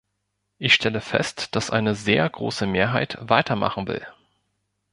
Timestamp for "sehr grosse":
1.93-2.65